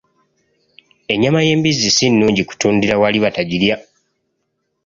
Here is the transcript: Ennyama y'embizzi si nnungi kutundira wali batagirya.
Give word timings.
Ennyama 1.13 1.39
y'embizzi 1.47 1.87
si 1.95 2.05
nnungi 2.11 2.41
kutundira 2.49 2.95
wali 3.01 3.17
batagirya. 3.25 3.75